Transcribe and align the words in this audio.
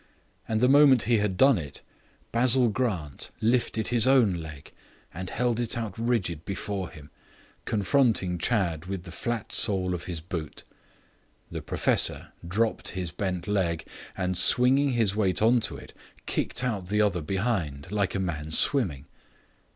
And 0.47 0.61
the 0.61 0.67
moment 0.67 1.03
he 1.03 1.19
had 1.19 1.37
done 1.37 1.59
it 1.59 1.81
Basil 2.31 2.69
Grant 2.69 3.29
lifted 3.39 3.89
his 3.89 4.07
own 4.07 4.33
leg 4.33 4.71
and 5.13 5.29
held 5.29 5.59
it 5.59 5.77
out 5.77 5.95
rigid 5.95 6.43
before 6.43 6.89
him, 6.89 7.11
confronting 7.65 8.39
Chadd 8.39 8.85
with 8.85 9.03
the 9.03 9.11
flat 9.11 9.51
sole 9.51 9.93
of 9.93 10.05
his 10.05 10.19
boot. 10.19 10.63
The 11.51 11.61
professor 11.61 12.29
dropped 12.47 12.87
his 12.87 13.11
bent 13.11 13.47
leg, 13.47 13.85
and 14.17 14.35
swinging 14.35 14.93
his 14.93 15.15
weight 15.15 15.39
on 15.39 15.59
to 15.59 15.77
it 15.77 15.93
kicked 16.25 16.63
out 16.63 16.87
the 16.87 17.01
other 17.03 17.21
behind, 17.21 17.91
like 17.91 18.15
a 18.15 18.19
man 18.19 18.49
swimming. 18.49 19.05